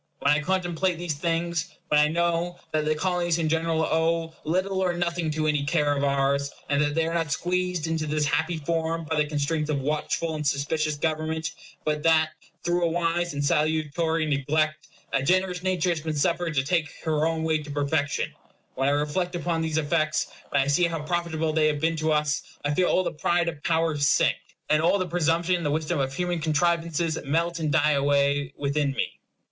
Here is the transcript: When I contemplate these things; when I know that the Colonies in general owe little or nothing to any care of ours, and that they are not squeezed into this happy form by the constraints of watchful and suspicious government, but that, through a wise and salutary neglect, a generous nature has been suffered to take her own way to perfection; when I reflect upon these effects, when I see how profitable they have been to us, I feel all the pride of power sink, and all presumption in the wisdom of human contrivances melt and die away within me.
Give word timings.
When 0.17 0.33
I 0.33 0.41
contemplate 0.41 0.97
these 0.97 1.13
things; 1.13 1.75
when 1.89 1.99
I 1.99 2.07
know 2.07 2.59
that 2.71 2.85
the 2.85 2.95
Colonies 2.95 3.37
in 3.37 3.47
general 3.47 3.83
owe 3.83 4.33
little 4.43 4.81
or 4.83 4.93
nothing 4.93 5.29
to 5.29 5.45
any 5.45 5.63
care 5.63 5.95
of 5.95 6.03
ours, 6.03 6.49
and 6.69 6.81
that 6.81 6.95
they 6.95 7.05
are 7.05 7.13
not 7.13 7.31
squeezed 7.31 7.85
into 7.85 8.07
this 8.07 8.25
happy 8.25 8.57
form 8.57 9.05
by 9.05 9.17
the 9.17 9.27
constraints 9.27 9.69
of 9.69 9.79
watchful 9.79 10.33
and 10.33 10.47
suspicious 10.47 10.95
government, 10.95 11.51
but 11.85 12.01
that, 12.01 12.31
through 12.63 12.83
a 12.83 12.87
wise 12.89 13.35
and 13.35 13.45
salutary 13.45 14.25
neglect, 14.25 14.87
a 15.13 15.21
generous 15.21 15.61
nature 15.61 15.89
has 15.91 16.01
been 16.01 16.15
suffered 16.15 16.55
to 16.55 16.63
take 16.63 16.89
her 17.03 17.27
own 17.27 17.43
way 17.43 17.59
to 17.59 17.69
perfection; 17.69 18.33
when 18.73 18.89
I 18.89 18.93
reflect 18.93 19.35
upon 19.35 19.61
these 19.61 19.77
effects, 19.77 20.31
when 20.49 20.63
I 20.63 20.67
see 20.67 20.85
how 20.85 21.03
profitable 21.03 21.53
they 21.53 21.67
have 21.67 21.79
been 21.79 21.95
to 21.97 22.11
us, 22.11 22.41
I 22.65 22.73
feel 22.73 22.87
all 22.89 23.03
the 23.03 23.11
pride 23.11 23.47
of 23.47 23.61
power 23.61 23.95
sink, 23.95 24.35
and 24.67 24.81
all 24.81 24.99
presumption 25.05 25.53
in 25.57 25.63
the 25.63 25.69
wisdom 25.69 25.99
of 25.99 26.11
human 26.15 26.39
contrivances 26.39 27.19
melt 27.23 27.59
and 27.59 27.71
die 27.71 27.91
away 27.91 28.51
within 28.57 28.93
me. 28.93 29.19